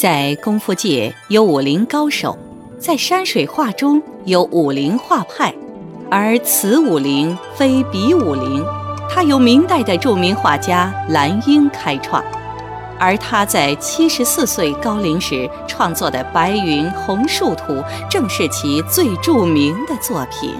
[0.00, 2.34] 在功夫界有武林高手，
[2.78, 5.54] 在山水画中有武林画派，
[6.10, 8.64] 而此武林非彼武林，
[9.10, 12.24] 它由明代的著名画家蓝英开创，
[12.98, 17.74] 而他在七十四岁高龄时创作的《白云红树图》
[18.08, 20.54] 正是其最著名的作品。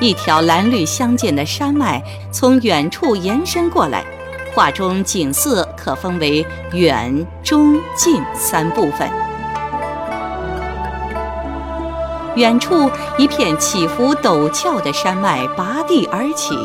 [0.00, 2.02] 一条蓝绿相间的山脉
[2.32, 4.04] 从远处延伸过来，
[4.58, 9.08] 画中景色可分为远、中、近三部分。
[12.34, 16.56] 远处一片起伏陡峭的山脉拔地而起，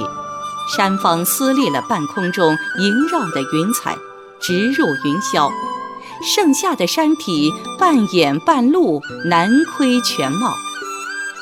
[0.75, 3.95] 山峰撕裂了半空中萦绕的云彩，
[4.41, 5.51] 直入云霄。
[6.35, 10.51] 剩下的山体半掩半露，难窥全貌。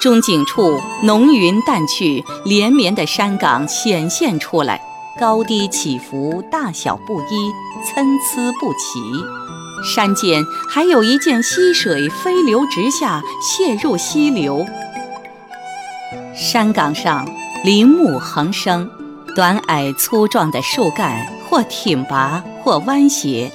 [0.02, 4.82] 中景处，浓云淡去，连绵的山岗显现出来，
[5.22, 7.52] 高低起伏，大小不一，
[7.86, 9.00] 参差不齐。
[9.84, 14.66] 山间还有一涧溪水飞流直下，泻入溪流。
[16.34, 17.24] 山岗上
[17.64, 18.90] 林木横生，
[19.36, 23.52] 短矮粗壮的树干或挺拔，或弯斜，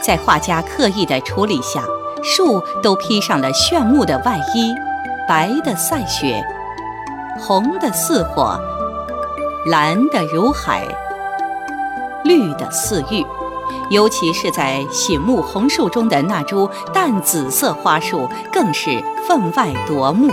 [0.00, 1.82] 在画家刻意的处理下，
[2.22, 4.72] 树都披上了炫目的外衣。
[5.28, 6.44] 白的赛雪，
[7.40, 8.56] 红的似火，
[9.66, 10.86] 蓝的如海，
[12.28, 13.24] 绿的似玉。
[13.90, 20.30] 尤其是在醒目红树中的那株淡紫色花树，更是分外夺目。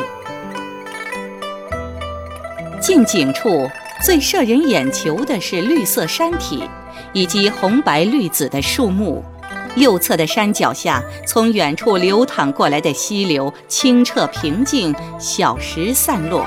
[2.82, 3.70] 近景处
[4.04, 6.70] 最摄人眼球的是绿色山体，
[7.14, 9.23] 以及红白绿紫的树木。
[9.76, 16.46] 右侧的山脚下，从远处流淌过来的溪流清澈平静，小石散落。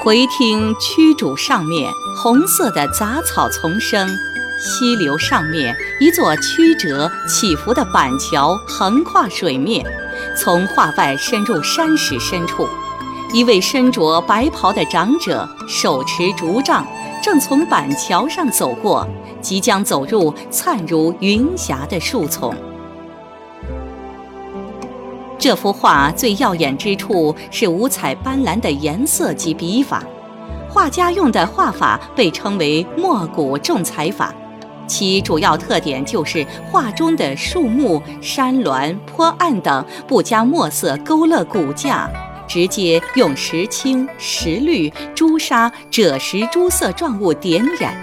[0.00, 4.08] 回听曲渚上面红色的杂草丛生，
[4.60, 9.84] 溪流上面一座曲折起伏的板桥横跨水面，
[10.36, 12.68] 从画外深入山石深处。
[13.32, 16.86] 一位身着白袍的长者手持竹杖，
[17.22, 19.08] 正从板桥上走过。
[19.40, 22.54] 即将走入灿如云霞的树丛。
[25.38, 30.04] 这幅画最耀眼之处是五彩斑斓的颜色及笔法，
[30.68, 34.34] 画家用的画法被称为墨骨重彩法，
[34.90, 42.10] 其主要特点就是画中的树木、山峦、坡岸等不加墨色勾勒骨架，
[42.48, 47.94] 直接用石青、石绿、朱砂、赭石诸色状物点染。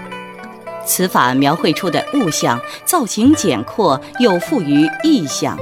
[0.86, 5.58] 此法描绘出的物象造型简阔，又富于意象，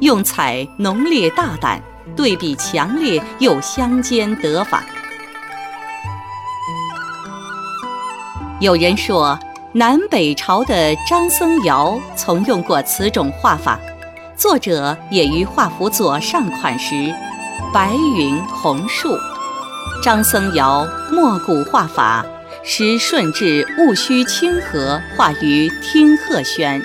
[0.00, 1.82] 用彩浓烈大胆，
[2.14, 4.84] 对比强烈又相间得法。
[8.60, 9.38] 有人说，
[9.76, 13.76] 南北朝的张僧繇曾用过此种画法，
[14.36, 17.12] 作者也于画幅左上款时，
[17.72, 19.18] 白云红树，
[20.00, 22.24] 张僧繇墨骨画法。
[22.62, 26.80] 时顺治戊戌清河画于听鹤轩，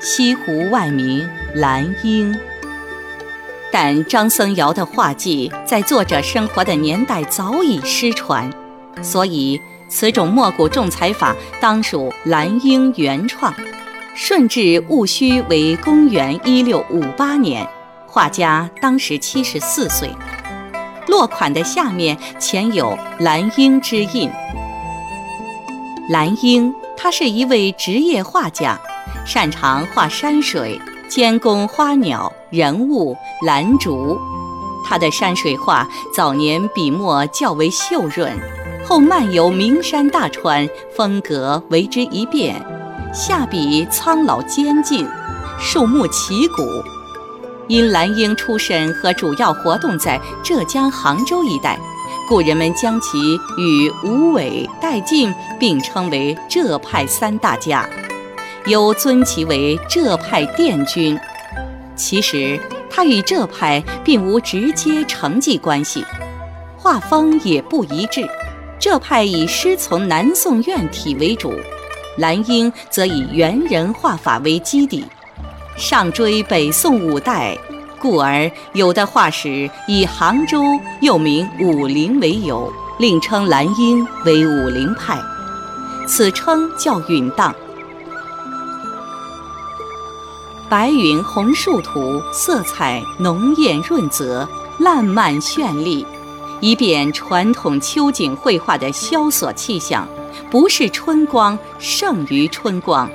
[0.00, 2.38] 西湖外名兰英。
[3.72, 8.48] 但张僧繇的画技在作者生活的年代早已失传，
[9.02, 13.52] 所以此种墨骨重彩法当属兰英原创。
[14.14, 17.68] 顺治戊戌为公元一六五八年，
[18.06, 20.08] 画家当时七十四岁。
[21.06, 24.30] 落款的下面前有兰英之印。
[26.08, 28.78] 蓝英，他是一位职业画家，
[29.26, 34.18] 擅长画山水，兼工花鸟、人物、兰竹。
[34.88, 38.32] 他的山水画早年笔墨较为秀润，
[38.88, 40.64] 后漫游名山大川，
[40.94, 42.54] 风格为之一变，
[43.12, 45.04] 下笔苍老坚劲，
[45.58, 46.62] 树木奇古。
[47.66, 51.76] 因蓝英出身和主要活动在浙江杭州一带。
[52.28, 57.88] 故人们将其与吴伟、戴进并称为浙派三大家，
[58.66, 61.18] 又尊其为浙派殿军。
[61.96, 66.04] 其实他与浙派并无直接成绩关系，
[66.76, 68.24] 画风也不一致。
[68.78, 71.54] 浙派以师从南宋院体为主，
[72.18, 75.04] 蓝英则以猿人画法为基底，
[75.76, 77.56] 上追北宋五代。
[77.98, 80.62] 故而，有的画史以杭州
[81.00, 85.18] 又名武陵为由，另称蓝英为武陵派，
[86.06, 87.52] 此称较允当。
[90.68, 94.46] 白云红树图色彩浓艳润泽，
[94.78, 96.06] 烂漫绚丽，
[96.60, 100.08] 以便传统秋景绘画的萧索气象，
[100.50, 103.10] 不是春光胜于春光。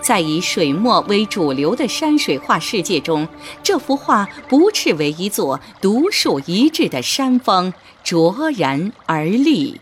[0.00, 3.28] 在以水墨为主流的山水画世界中，
[3.62, 7.72] 这幅画不啻为一座独树一帜的山峰，
[8.04, 9.80] 卓然而立。